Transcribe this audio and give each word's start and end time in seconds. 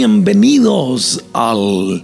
bienvenidos 0.00 1.22
al 1.34 2.02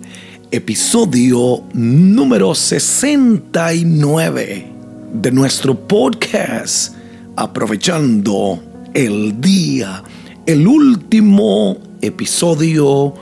episodio 0.50 1.64
número 1.72 2.54
69 2.54 4.66
de 5.14 5.32
nuestro 5.32 5.88
podcast 5.88 6.94
Aprovechando 7.36 8.62
el 8.92 9.40
Día, 9.40 10.02
el 10.44 10.66
último 10.66 11.78
episodio 12.02 13.14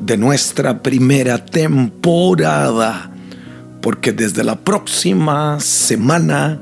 de 0.00 0.16
nuestra 0.16 0.82
primera 0.82 1.44
temporada, 1.44 3.12
porque 3.82 4.12
desde 4.12 4.42
la 4.42 4.58
próxima 4.58 5.60
semana 5.60 6.58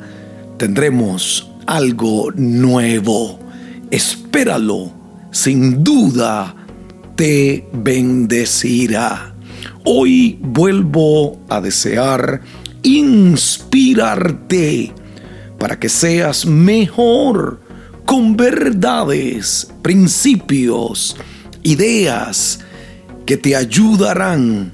tendremos 0.57 1.49
algo 1.67 2.33
nuevo. 2.35 3.39
Espéralo, 3.93 4.91
sin 5.31 5.85
duda 5.85 6.57
te 7.17 7.67
bendecirá. 7.73 9.35
Hoy 9.85 10.39
vuelvo 10.41 11.41
a 11.49 11.61
desear 11.61 12.41
inspirarte 12.83 14.33
para 15.59 15.79
que 15.79 15.89
seas 15.89 16.47
mejor 16.47 17.61
con 18.05 18.37
verdades, 18.37 19.71
principios, 19.83 21.17
ideas 21.63 22.61
que 23.27 23.37
te 23.37 23.55
ayudarán 23.55 24.73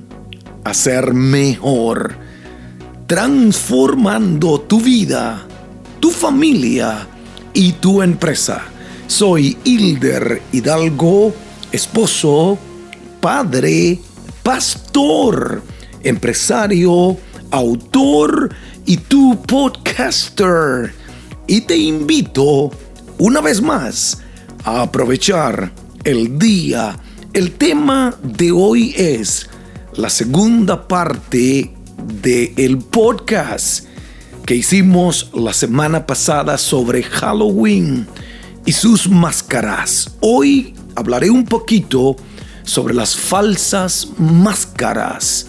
a 0.64 0.74
ser 0.74 1.12
mejor, 1.14 2.16
transformando 3.06 4.60
tu 4.62 4.80
vida, 4.80 5.46
tu 6.00 6.10
familia 6.10 7.06
y 7.52 7.72
tu 7.72 8.02
empresa. 8.02 8.62
Soy 9.06 9.56
Hilder 9.64 10.42
Hidalgo 10.52 11.34
esposo, 11.72 12.58
padre, 13.20 13.98
pastor, 14.42 15.62
empresario, 16.02 17.16
autor 17.50 18.54
y 18.86 18.96
tu 18.96 19.40
podcaster. 19.42 20.92
Y 21.46 21.62
te 21.62 21.76
invito 21.76 22.70
una 23.18 23.40
vez 23.40 23.60
más 23.60 24.18
a 24.64 24.82
aprovechar 24.82 25.72
el 26.04 26.38
día. 26.38 26.98
El 27.32 27.52
tema 27.52 28.14
de 28.22 28.52
hoy 28.52 28.94
es 28.96 29.48
la 29.94 30.08
segunda 30.08 30.88
parte 30.88 31.74
del 32.22 32.52
el 32.56 32.78
podcast 32.78 33.84
que 34.46 34.54
hicimos 34.54 35.30
la 35.34 35.52
semana 35.52 36.06
pasada 36.06 36.56
sobre 36.56 37.02
Halloween 37.02 38.06
y 38.64 38.72
sus 38.72 39.08
máscaras. 39.08 40.16
Hoy 40.20 40.74
hablaré 40.98 41.30
un 41.30 41.44
poquito 41.44 42.16
sobre 42.64 42.92
las 42.92 43.16
falsas 43.16 44.08
máscaras 44.18 45.46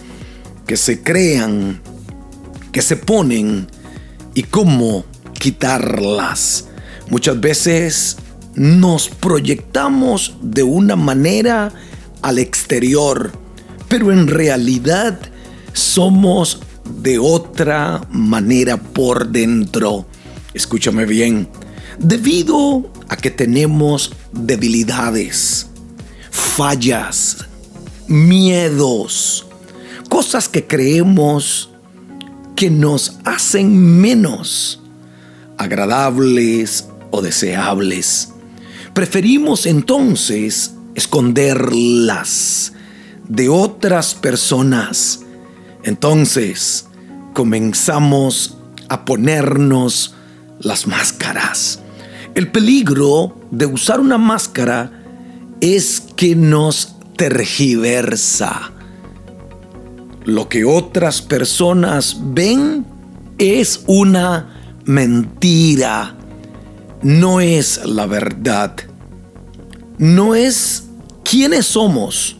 que 0.66 0.76
se 0.76 1.02
crean, 1.02 1.80
que 2.72 2.80
se 2.82 2.96
ponen 2.96 3.66
y 4.34 4.44
cómo 4.44 5.04
quitarlas. 5.38 6.66
Muchas 7.10 7.40
veces 7.40 8.16
nos 8.54 9.08
proyectamos 9.08 10.36
de 10.40 10.62
una 10.62 10.94
manera 10.94 11.72
al 12.22 12.38
exterior, 12.38 13.32
pero 13.88 14.12
en 14.12 14.28
realidad 14.28 15.18
somos 15.72 16.60
de 17.02 17.18
otra 17.18 18.02
manera 18.10 18.76
por 18.76 19.28
dentro. 19.28 20.06
Escúchame 20.54 21.06
bien, 21.06 21.48
debido 22.00 22.90
a 23.08 23.16
que 23.16 23.30
tenemos 23.30 24.12
debilidades, 24.32 25.68
fallas, 26.30 27.44
miedos, 28.08 29.46
cosas 30.08 30.48
que 30.48 30.66
creemos 30.66 31.70
que 32.56 32.70
nos 32.70 33.18
hacen 33.24 34.00
menos 34.00 34.80
agradables 35.58 36.86
o 37.10 37.20
deseables. 37.20 38.32
Preferimos 38.94 39.66
entonces 39.66 40.72
esconderlas 40.94 42.72
de 43.28 43.48
otras 43.48 44.14
personas. 44.14 45.20
Entonces 45.84 46.86
comenzamos 47.34 48.56
a 48.88 49.04
ponernos 49.04 50.14
las 50.58 50.86
máscaras. 50.86 51.80
El 52.34 52.50
peligro 52.50 53.36
de 53.50 53.66
usar 53.66 54.00
una 54.00 54.18
máscara 54.18 54.92
es 55.60 56.00
que 56.16 56.36
nos 56.36 56.96
tergiversa. 57.16 58.72
Lo 60.24 60.48
que 60.48 60.64
otras 60.64 61.22
personas 61.22 62.16
ven 62.20 62.86
es 63.38 63.82
una 63.86 64.78
mentira, 64.84 66.14
no 67.02 67.40
es 67.40 67.84
la 67.84 68.06
verdad, 68.06 68.76
no 69.98 70.34
es 70.34 70.84
quiénes 71.24 71.66
somos 71.66 72.36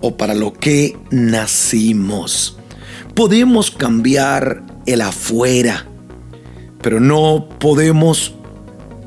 o 0.00 0.16
para 0.16 0.34
lo 0.34 0.52
que 0.52 0.96
nacimos. 1.10 2.56
Podemos 3.14 3.70
cambiar 3.70 4.62
el 4.86 5.02
afuera, 5.02 5.86
pero 6.80 7.00
no 7.00 7.48
podemos 7.58 8.34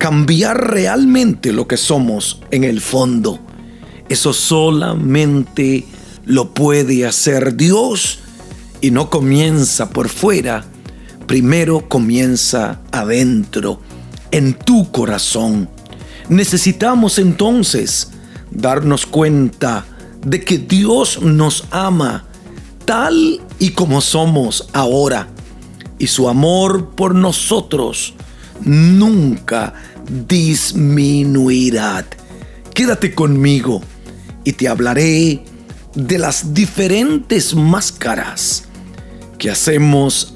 cambiar 0.03 0.74
realmente 0.74 1.53
lo 1.53 1.66
que 1.66 1.78
somos 1.78 2.41
en 2.52 2.66
el 2.66 2.81
fondo. 2.81 3.40
Eso 4.09 4.34
solamente 4.34 5.86
lo 6.25 6.53
puede 6.53 7.06
hacer 7.06 7.56
Dios 7.56 8.19
y 8.81 8.91
no 8.91 9.09
comienza 9.09 9.91
por 9.91 10.09
fuera. 10.09 10.66
Primero 11.25 11.88
comienza 11.88 12.81
adentro, 12.91 13.80
en 14.31 14.56
tu 14.56 14.91
corazón. 14.91 15.69
Necesitamos 16.28 17.18
entonces 17.18 18.12
darnos 18.52 19.06
cuenta 19.06 19.85
de 20.25 20.41
que 20.41 20.58
Dios 20.58 21.22
nos 21.22 21.64
ama 21.72 22.25
tal 22.84 23.40
y 23.58 23.70
como 23.70 24.02
somos 24.02 24.68
ahora. 24.74 25.30
Y 25.97 26.08
su 26.08 26.28
amor 26.28 26.90
por 26.90 27.16
nosotros 27.16 28.16
nunca 28.66 29.74
disminuirá. 30.28 32.06
Quédate 32.74 33.14
conmigo 33.14 33.81
y 34.44 34.53
te 34.53 34.68
hablaré 34.68 35.44
de 35.96 36.18
las 36.18 36.53
diferentes 36.53 37.56
máscaras 37.56 38.64
que 39.38 39.52
hacemos 39.52 40.34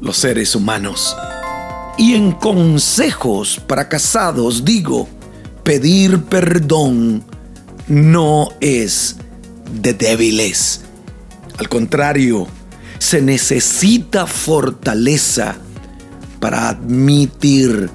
los 0.00 0.16
seres 0.16 0.54
humanos. 0.54 1.16
Y 1.98 2.14
en 2.14 2.32
consejos 2.32 3.60
para 3.66 3.88
casados 3.88 4.64
digo, 4.64 5.08
pedir 5.62 6.22
perdón 6.24 7.22
no 7.86 8.48
es 8.60 9.16
de 9.82 9.94
débiles. 9.94 10.82
Al 11.58 11.68
contrario, 11.68 12.46
se 12.98 13.20
necesita 13.20 14.26
fortaleza 14.26 15.56
para 16.40 16.70
admitir 16.70 17.90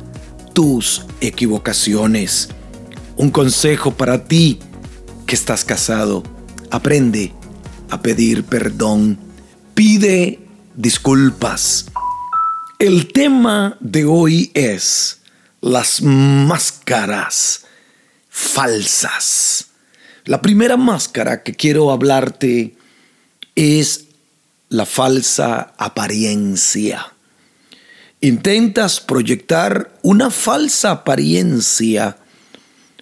tus 0.56 1.06
equivocaciones. 1.20 2.50
Un 3.18 3.30
consejo 3.30 3.92
para 3.92 4.24
ti 4.24 4.60
que 5.28 5.36
estás 5.36 5.66
casado. 5.66 6.24
Aprende 6.72 7.34
a 7.90 8.02
pedir 8.02 8.46
perdón. 8.46 9.20
Pide 9.76 10.40
disculpas. 10.74 11.88
El 12.80 13.12
tema 13.12 13.78
de 13.82 14.06
hoy 14.06 14.52
es 14.54 15.20
las 15.60 16.02
máscaras 16.02 17.66
falsas. 18.30 19.68
La 20.24 20.42
primera 20.42 20.78
máscara 20.78 21.44
que 21.44 21.54
quiero 21.54 21.92
hablarte 21.92 22.78
es 23.56 24.06
la 24.70 24.86
falsa 24.86 25.74
apariencia 25.78 27.15
intentas 28.28 29.00
proyectar 29.00 29.98
una 30.02 30.32
falsa 30.32 30.92
apariencia 30.92 32.18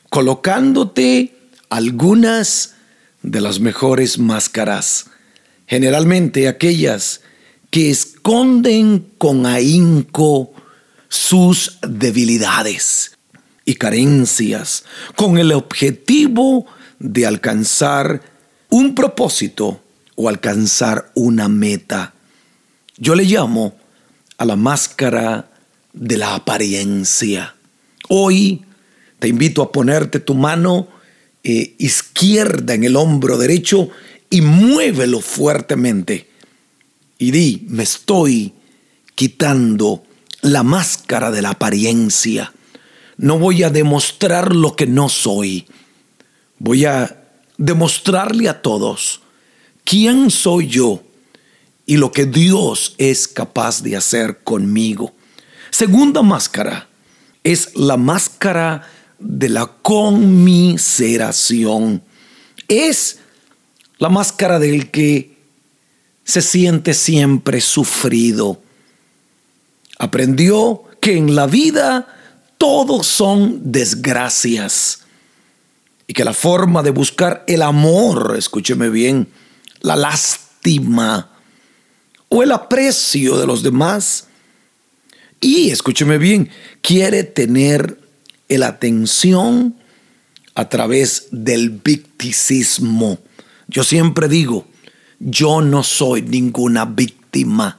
colocándote 0.09 1.35
algunas 1.69 2.75
de 3.21 3.41
las 3.41 3.59
mejores 3.59 4.19
máscaras, 4.19 5.05
generalmente 5.65 6.47
aquellas 6.47 7.21
que 7.69 7.89
esconden 7.89 9.07
con 9.17 9.45
ahínco 9.45 10.51
sus 11.07 11.79
debilidades 11.87 13.17
y 13.65 13.75
carencias 13.75 14.83
con 15.15 15.37
el 15.37 15.53
objetivo 15.53 16.65
de 16.99 17.25
alcanzar 17.25 18.21
un 18.69 18.93
propósito 18.93 19.81
o 20.15 20.27
alcanzar 20.27 21.11
una 21.15 21.47
meta. 21.47 22.13
Yo 22.97 23.15
le 23.15 23.23
llamo 23.23 23.82
a 24.37 24.45
la 24.45 24.55
máscara 24.55 25.49
de 25.93 26.17
la 26.17 26.35
apariencia. 26.35 27.55
Hoy 28.09 28.65
te 29.19 29.27
invito 29.27 29.61
a 29.61 29.71
ponerte 29.71 30.19
tu 30.19 30.33
mano 30.33 30.87
eh, 31.43 31.75
izquierda 31.77 32.73
en 32.73 32.83
el 32.83 32.95
hombro 32.95 33.37
derecho 33.37 33.89
y 34.29 34.41
muévelo 34.41 35.21
fuertemente. 35.21 36.29
Y 37.17 37.31
di, 37.31 37.65
me 37.69 37.83
estoy 37.83 38.53
quitando 39.15 40.03
la 40.41 40.63
máscara 40.63 41.31
de 41.31 41.41
la 41.41 41.51
apariencia. 41.51 42.51
No 43.17 43.37
voy 43.37 43.63
a 43.63 43.69
demostrar 43.69 44.55
lo 44.55 44.75
que 44.75 44.87
no 44.87 45.07
soy. 45.07 45.67
Voy 46.59 46.85
a 46.85 47.23
demostrarle 47.57 48.49
a 48.49 48.61
todos 48.61 49.21
quién 49.83 50.31
soy 50.31 50.67
yo 50.67 51.03
y 51.85 51.97
lo 51.97 52.11
que 52.11 52.25
Dios 52.25 52.95
es 52.97 53.27
capaz 53.27 53.83
de 53.83 53.97
hacer 53.97 54.39
conmigo. 54.43 55.13
Segunda 55.69 56.21
máscara 56.21 56.87
es 57.43 57.75
la 57.75 57.97
máscara 57.97 58.87
de 59.19 59.49
la 59.49 59.67
conmiseración. 59.81 62.01
Es 62.67 63.19
la 63.97 64.09
máscara 64.09 64.59
del 64.59 64.91
que 64.91 65.33
se 66.23 66.41
siente 66.41 66.93
siempre 66.93 67.59
sufrido. 67.59 68.61
Aprendió 69.99 70.83
que 71.01 71.17
en 71.17 71.35
la 71.35 71.47
vida 71.47 72.07
todos 72.57 73.07
son 73.07 73.59
desgracias 73.71 75.01
y 76.07 76.13
que 76.13 76.23
la 76.23 76.33
forma 76.33 76.81
de 76.81 76.91
buscar 76.91 77.43
el 77.47 77.61
amor, 77.61 78.35
escúcheme 78.37 78.87
bien, 78.89 79.27
la 79.81 79.97
lástima 79.97 81.32
o 82.35 82.41
el 82.41 82.51
aprecio 82.51 83.37
de 83.37 83.45
los 83.45 83.61
demás, 83.61 84.27
y 85.39 85.69
escúcheme 85.69 86.17
bien, 86.17 86.49
quiere 86.81 87.23
tener 87.23 87.99
la 88.49 88.69
atención 88.69 89.75
a 90.55 90.67
través 90.67 91.27
del 91.29 91.69
victicismo. 91.69 93.19
Yo 93.67 93.83
siempre 93.83 94.27
digo, 94.27 94.65
yo 95.19 95.61
no 95.61 95.83
soy 95.83 96.23
ninguna 96.23 96.85
víctima, 96.85 97.77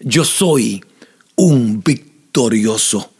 yo 0.00 0.24
soy 0.24 0.82
un 1.36 1.82
victorioso. 1.82 3.12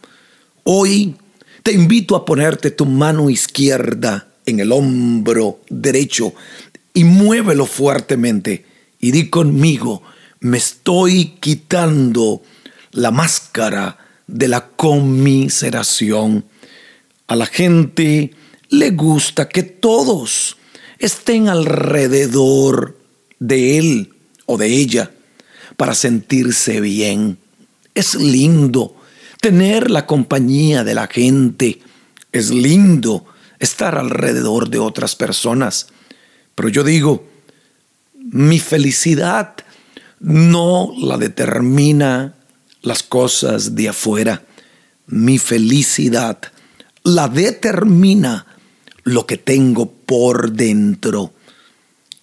Hoy 0.63 1.15
te 1.61 1.71
invito 1.71 2.15
a 2.15 2.25
ponerte 2.25 2.71
tu 2.71 2.87
mano 2.87 3.29
izquierda 3.29 4.27
en 4.47 4.59
el 4.59 4.71
hombro 4.71 5.59
derecho 5.69 6.33
y 6.95 7.03
muévelo 7.03 7.67
fuertemente 7.67 8.65
y 8.99 9.11
di 9.11 9.29
conmigo, 9.29 10.01
me 10.43 10.57
estoy 10.57 11.37
quitando 11.39 12.41
la 12.91 13.11
máscara 13.11 13.97
de 14.27 14.49
la 14.49 14.67
conmiseración. 14.67 16.45
A 17.27 17.37
la 17.37 17.45
gente 17.45 18.31
le 18.67 18.91
gusta 18.91 19.47
que 19.47 19.63
todos 19.63 20.57
estén 20.99 21.47
alrededor 21.47 22.99
de 23.39 23.77
él 23.77 24.13
o 24.45 24.57
de 24.57 24.67
ella 24.67 25.11
para 25.77 25.95
sentirse 25.95 26.81
bien. 26.81 27.37
Es 27.95 28.15
lindo 28.15 28.97
tener 29.39 29.89
la 29.89 30.05
compañía 30.05 30.83
de 30.83 30.93
la 30.93 31.07
gente. 31.07 31.79
Es 32.33 32.49
lindo 32.49 33.25
estar 33.59 33.97
alrededor 33.97 34.69
de 34.69 34.79
otras 34.79 35.15
personas. 35.15 35.87
Pero 36.53 36.67
yo 36.67 36.83
digo, 36.83 37.25
mi 38.19 38.59
felicidad 38.59 39.62
no 40.23 40.93
la 40.97 41.17
determina 41.17 42.33
las 42.81 43.03
cosas 43.03 43.75
de 43.75 43.89
afuera. 43.89 44.43
Mi 45.05 45.37
felicidad 45.37 46.39
la 47.03 47.27
determina 47.27 48.47
lo 49.03 49.25
que 49.27 49.37
tengo 49.37 49.91
por 49.91 50.53
dentro. 50.53 51.33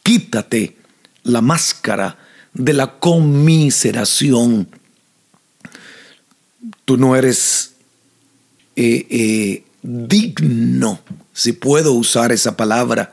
Quítate 0.02 0.78
la 1.24 1.42
máscara 1.42 2.18
de 2.54 2.72
la 2.72 2.98
conmiseración. 2.98 4.66
Tú 6.86 6.96
no 6.96 7.16
eres 7.16 7.74
eh, 8.76 9.06
eh, 9.10 9.64
digno, 9.82 11.00
si 11.34 11.52
puedo 11.52 11.92
usar 11.92 12.32
esa 12.32 12.56
palabra, 12.56 13.12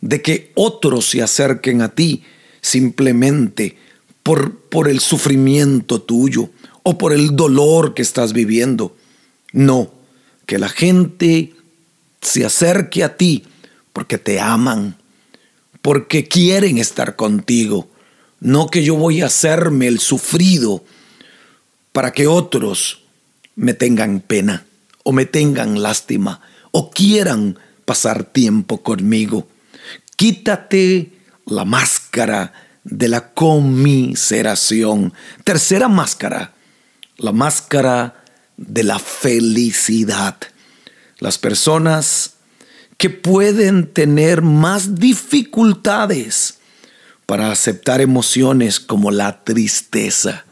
de 0.00 0.20
que 0.20 0.50
otros 0.56 1.06
se 1.06 1.22
acerquen 1.22 1.80
a 1.80 1.90
ti 1.90 2.24
simplemente 2.62 3.76
por, 4.22 4.56
por 4.56 4.88
el 4.88 5.00
sufrimiento 5.00 6.00
tuyo 6.00 6.48
o 6.84 6.96
por 6.96 7.12
el 7.12 7.36
dolor 7.36 7.92
que 7.92 8.02
estás 8.02 8.32
viviendo. 8.32 8.96
No, 9.52 9.92
que 10.46 10.58
la 10.58 10.68
gente 10.68 11.52
se 12.22 12.46
acerque 12.46 13.04
a 13.04 13.16
ti 13.16 13.44
porque 13.92 14.16
te 14.16 14.40
aman, 14.40 14.96
porque 15.82 16.28
quieren 16.28 16.78
estar 16.78 17.16
contigo. 17.16 17.88
No 18.40 18.68
que 18.68 18.82
yo 18.82 18.96
voy 18.96 19.20
a 19.20 19.26
hacerme 19.26 19.88
el 19.88 19.98
sufrido 19.98 20.84
para 21.92 22.12
que 22.12 22.26
otros 22.26 23.02
me 23.54 23.74
tengan 23.74 24.20
pena 24.20 24.64
o 25.04 25.12
me 25.12 25.26
tengan 25.26 25.82
lástima 25.82 26.40
o 26.70 26.90
quieran 26.90 27.58
pasar 27.84 28.24
tiempo 28.24 28.82
conmigo. 28.82 29.46
Quítate 30.16 31.12
la 31.46 31.64
máscara 31.64 32.52
de 32.84 33.08
la 33.08 33.32
conmiseración. 33.32 35.12
Tercera 35.44 35.88
máscara, 35.88 36.52
la 37.18 37.32
máscara 37.32 38.24
de 38.56 38.84
la 38.84 38.98
felicidad. 38.98 40.36
Las 41.18 41.38
personas 41.38 42.34
que 42.96 43.10
pueden 43.10 43.86
tener 43.92 44.42
más 44.42 44.96
dificultades 44.96 46.58
para 47.26 47.50
aceptar 47.50 48.00
emociones 48.00 48.80
como 48.80 49.10
la 49.10 49.42
tristeza. 49.44 50.44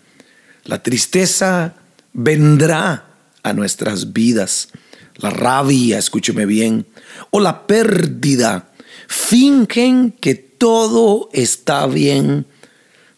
La 0.65 0.83
tristeza 0.83 1.75
vendrá 2.13 3.07
a 3.43 3.53
nuestras 3.53 4.13
vidas. 4.13 4.69
La 5.17 5.31
rabia, 5.31 5.99
escúcheme 5.99 6.47
bien, 6.47 6.87
o 7.31 7.41
la 7.41 7.67
pérdida 7.67 8.70
fingen 9.11 10.13
que 10.13 10.37
todo 10.37 11.31
está 11.33 11.89
bien 11.89 12.47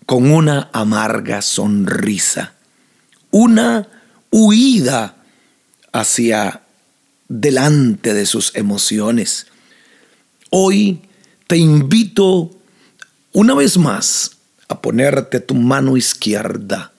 con 0.07 0.31
una 0.31 0.71
amarga 0.73 1.43
sonrisa, 1.43 2.55
una 3.31 3.89
huida 4.31 5.17
hacia 5.93 6.63
delante 7.29 8.15
de 8.15 8.25
sus 8.25 8.57
emociones. 8.57 9.49
Hoy 10.49 11.03
te 11.47 11.59
invito 11.59 12.51
una 13.33 13.55
vez 13.55 13.77
más 13.77 14.39
a 14.69 14.81
ponerte 14.81 15.41
tu 15.41 15.55
mano 15.55 15.99
izquierda 15.99 16.91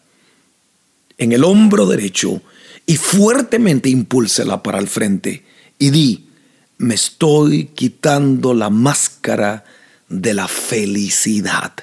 en 1.17 1.31
el 1.31 1.43
hombro 1.43 1.87
derecho 1.87 2.43
y 2.85 2.97
fuertemente 2.97 3.89
impúlsela 3.89 4.61
para 4.61 4.77
el 4.77 4.87
frente 4.87 5.43
y 5.79 5.89
di, 5.89 6.29
me 6.77 6.95
estoy 6.95 7.65
quitando 7.67 8.53
la 8.53 8.69
máscara 8.69 9.65
de 10.09 10.33
la 10.33 10.47
felicidad. 10.47 11.73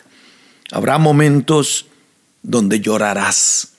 Habrá 0.71 0.99
momentos 0.99 1.87
donde 2.43 2.81
llorarás. 2.81 3.73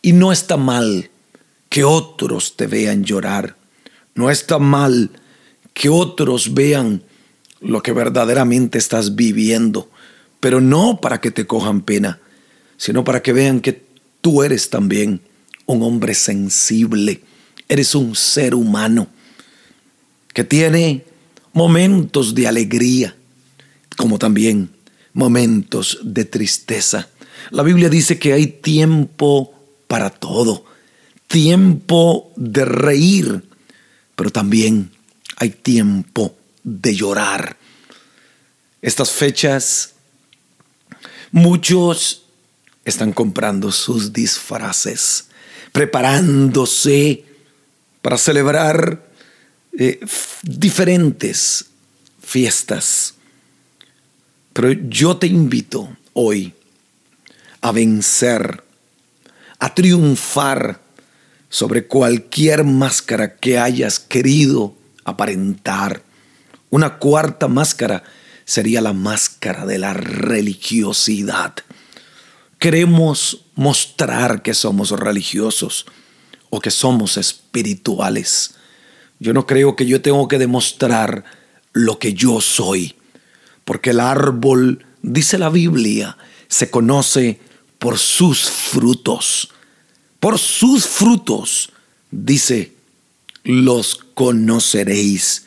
Y 0.00 0.12
no 0.12 0.32
está 0.32 0.56
mal 0.56 1.10
que 1.68 1.84
otros 1.84 2.56
te 2.56 2.66
vean 2.66 3.04
llorar. 3.04 3.56
No 4.14 4.30
está 4.30 4.58
mal 4.58 5.10
que 5.74 5.88
otros 5.88 6.54
vean 6.54 7.02
lo 7.60 7.82
que 7.82 7.92
verdaderamente 7.92 8.78
estás 8.78 9.14
viviendo. 9.14 9.90
Pero 10.40 10.60
no 10.60 11.00
para 11.00 11.20
que 11.20 11.30
te 11.30 11.46
cojan 11.46 11.82
pena, 11.82 12.20
sino 12.76 13.04
para 13.04 13.22
que 13.22 13.32
vean 13.32 13.60
que 13.60 13.84
tú 14.20 14.42
eres 14.42 14.70
también 14.70 15.20
un 15.66 15.82
hombre 15.82 16.14
sensible. 16.14 17.22
Eres 17.68 17.94
un 17.94 18.16
ser 18.16 18.54
humano 18.54 19.08
que 20.32 20.44
tiene 20.44 21.04
momentos 21.52 22.34
de 22.34 22.48
alegría, 22.48 23.14
como 23.96 24.18
también 24.18 24.70
momentos 25.12 25.98
de 26.02 26.24
tristeza. 26.24 27.08
La 27.50 27.62
Biblia 27.62 27.88
dice 27.88 28.18
que 28.18 28.32
hay 28.32 28.46
tiempo 28.46 29.52
para 29.86 30.10
todo, 30.10 30.64
tiempo 31.26 32.32
de 32.36 32.64
reír, 32.64 33.44
pero 34.16 34.30
también 34.30 34.90
hay 35.36 35.50
tiempo 35.50 36.34
de 36.62 36.94
llorar. 36.94 37.56
Estas 38.80 39.10
fechas, 39.10 39.94
muchos 41.30 42.24
están 42.84 43.12
comprando 43.12 43.70
sus 43.70 44.12
disfraces, 44.12 45.26
preparándose 45.72 47.24
para 48.00 48.18
celebrar 48.18 49.11
eh, 49.78 50.00
diferentes 50.42 51.66
fiestas. 52.20 53.14
Pero 54.52 54.72
yo 54.72 55.16
te 55.16 55.26
invito 55.26 55.96
hoy 56.12 56.54
a 57.60 57.72
vencer, 57.72 58.62
a 59.58 59.74
triunfar 59.74 60.80
sobre 61.48 61.86
cualquier 61.86 62.64
máscara 62.64 63.36
que 63.36 63.58
hayas 63.58 63.98
querido 63.98 64.74
aparentar. 65.04 66.02
Una 66.70 66.98
cuarta 66.98 67.48
máscara 67.48 68.02
sería 68.44 68.80
la 68.80 68.92
máscara 68.92 69.66
de 69.66 69.78
la 69.78 69.92
religiosidad. 69.94 71.54
Queremos 72.58 73.46
mostrar 73.54 74.42
que 74.42 74.54
somos 74.54 74.90
religiosos 74.90 75.86
o 76.50 76.60
que 76.60 76.70
somos 76.70 77.16
espirituales. 77.16 78.54
Yo 79.22 79.32
no 79.32 79.46
creo 79.46 79.76
que 79.76 79.86
yo 79.86 80.02
tengo 80.02 80.26
que 80.26 80.36
demostrar 80.36 81.22
lo 81.72 82.00
que 82.00 82.12
yo 82.12 82.40
soy, 82.40 82.96
porque 83.64 83.90
el 83.90 84.00
árbol, 84.00 84.84
dice 85.00 85.38
la 85.38 85.48
Biblia, 85.48 86.18
se 86.48 86.70
conoce 86.70 87.38
por 87.78 87.98
sus 87.98 88.50
frutos. 88.50 89.50
Por 90.18 90.40
sus 90.40 90.86
frutos, 90.86 91.72
dice, 92.10 92.72
los 93.44 93.94
conoceréis. 94.14 95.44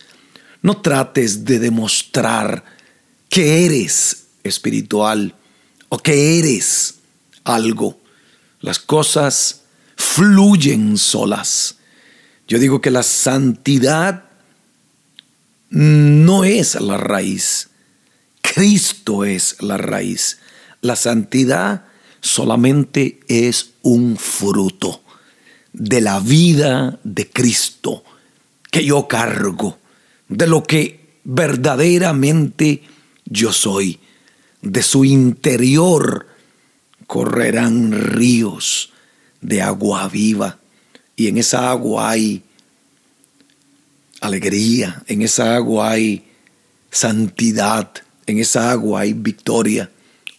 No 0.62 0.78
trates 0.78 1.44
de 1.44 1.60
demostrar 1.60 2.64
que 3.28 3.66
eres 3.66 4.28
espiritual 4.46 5.36
o 5.90 5.98
que 5.98 6.40
eres 6.40 6.96
algo. 7.44 8.00
Las 8.62 8.80
cosas 8.80 9.64
fluyen 9.98 10.98
solas. 10.98 11.76
Yo 12.48 12.60
digo 12.60 12.80
que 12.80 12.92
la 12.92 13.04
santidad 13.04 14.26
no 15.70 16.44
es 16.44 16.76
la 16.76 16.98
raíz. 16.98 17.70
Cristo 18.42 19.26
es 19.26 19.62
la 19.62 19.78
raíz. 19.78 20.40
La 20.82 20.96
santidad 20.96 21.86
solamente 22.22 23.20
es 23.28 23.72
un 23.82 24.18
fruto 24.18 25.02
de 25.74 26.02
la 26.02 26.20
vida 26.20 27.00
de 27.04 27.30
Cristo 27.30 28.04
que 28.72 28.86
yo 28.86 29.08
cargo, 29.08 29.80
de 30.30 30.48
lo 30.48 30.64
que 30.64 31.20
verdaderamente 31.24 32.84
yo 33.26 33.52
soy. 33.52 34.00
De 34.62 34.84
su 34.84 35.04
interior 35.04 36.28
correrán 37.08 37.92
ríos 37.92 38.94
de 39.42 39.62
agua 39.62 40.08
viva 40.08 40.60
y 41.16 41.28
en 41.28 41.38
esa 41.38 41.70
agua 41.70 42.10
hay 42.10 42.44
alegría, 44.22 45.04
en 45.08 45.22
esa 45.22 45.56
agua 45.56 45.92
hay 45.92 46.26
santidad, 46.92 47.92
en 48.26 48.40
esa 48.40 48.72
agua 48.72 49.02
hay 49.02 49.14
victoria. 49.14 49.92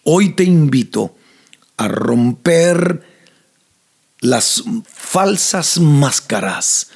Hoy 0.04 0.30
te 0.30 0.44
invito 0.44 1.16
a 1.76 1.88
romper 1.88 3.02
las 4.20 4.64
falsas 4.84 5.78
máscaras 5.78 6.88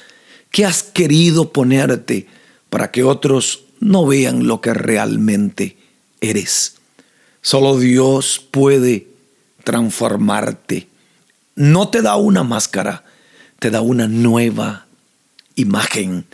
que 0.49 0.65
has 0.65 0.83
querido 0.83 1.53
ponerte 1.53 2.27
para 2.69 2.91
que 2.91 3.03
otros 3.03 3.63
no 3.79 4.05
vean 4.05 4.47
lo 4.47 4.61
que 4.61 4.73
realmente 4.73 5.77
eres. 6.19 6.75
Solo 7.41 7.79
Dios 7.79 8.45
puede 8.51 9.07
transformarte. 9.63 10.87
No 11.55 11.89
te 11.89 12.01
da 12.01 12.15
una 12.15 12.43
máscara, 12.43 13.03
te 13.61 13.69
da 13.69 13.81
una 13.81 14.07
nueva 14.07 14.87
imagen, 15.53 16.25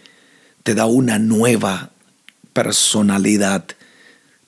te 0.64 0.74
da 0.74 0.86
una 0.86 1.20
nueva 1.20 1.92
personalidad, 2.54 3.66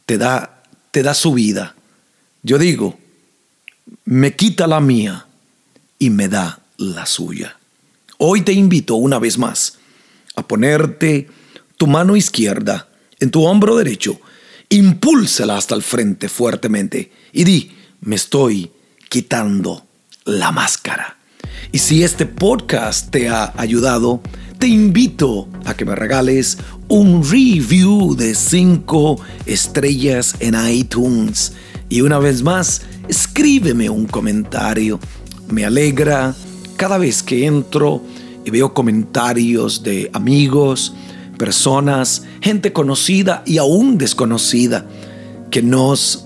te 0.05 0.17
da, 0.17 0.63
te 0.91 1.03
da 1.03 1.13
su 1.13 1.33
vida. 1.33 1.75
Yo 2.41 2.57
digo, 2.57 2.97
me 4.05 4.33
quita 4.33 4.65
la 4.65 4.79
mía 4.79 5.27
y 5.99 6.09
me 6.09 6.29
da 6.29 6.61
la 6.77 7.05
suya. 7.05 7.57
Hoy 8.17 8.43
te 8.43 8.53
invito 8.53 8.95
una 8.95 9.19
vez 9.19 9.37
más 9.37 9.77
a 10.37 10.47
ponerte 10.47 11.27
tu 11.75 11.85
mano 11.85 12.15
izquierda 12.15 12.87
en 13.19 13.29
tu 13.29 13.43
hombro 13.43 13.75
derecho, 13.75 14.21
impúlsela 14.69 15.57
hasta 15.57 15.75
el 15.75 15.83
frente 15.83 16.29
fuertemente 16.29 17.11
y 17.33 17.43
di, 17.43 17.75
me 17.99 18.15
estoy 18.15 18.71
quitando 19.09 19.85
la 20.23 20.53
máscara. 20.53 21.18
Y 21.71 21.77
si 21.77 22.03
este 22.03 22.25
podcast 22.25 23.11
te 23.11 23.29
ha 23.29 23.53
ayudado, 23.55 24.21
te 24.57 24.67
invito 24.67 25.47
a 25.65 25.75
que 25.75 25.85
me 25.85 25.93
regales 25.93 26.57
un 26.87 27.23
review 27.23 28.15
de 28.15 28.33
5 28.33 29.19
estrellas 29.45 30.35
en 30.39 30.55
iTunes. 30.67 31.53
Y 31.87 32.01
una 32.01 32.17
vez 32.17 32.41
más, 32.41 32.81
escríbeme 33.07 33.87
un 33.87 34.07
comentario. 34.07 34.99
Me 35.51 35.63
alegra 35.63 36.33
cada 36.75 36.97
vez 36.97 37.21
que 37.21 37.45
entro 37.45 38.01
y 38.43 38.49
veo 38.49 38.73
comentarios 38.73 39.83
de 39.83 40.09
amigos, 40.13 40.95
personas, 41.37 42.23
gente 42.41 42.73
conocida 42.73 43.43
y 43.45 43.59
aún 43.59 43.99
desconocida 43.99 44.87
que 45.51 45.61
nos 45.61 46.25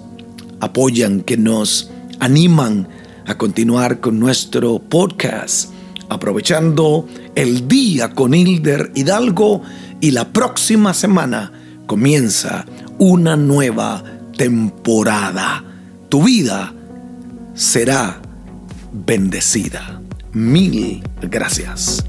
apoyan, 0.61 1.19
que 1.19 1.35
nos 1.35 1.89
animan 2.21 2.87
a 3.25 3.37
continuar 3.37 3.99
con 3.99 4.19
nuestro 4.19 4.79
podcast, 4.79 5.71
aprovechando 6.09 7.07
el 7.35 7.67
día 7.67 8.13
con 8.13 8.33
Hilder 8.33 8.91
Hidalgo 8.95 9.61
y 10.01 10.11
la 10.11 10.29
próxima 10.31 10.93
semana 10.93 11.51
comienza 11.87 12.65
una 12.99 13.35
nueva 13.35 14.03
temporada. 14.37 15.63
Tu 16.09 16.23
vida 16.23 16.73
será 17.53 18.21
bendecida. 18.91 20.01
Mil 20.33 21.03
gracias. 21.21 22.03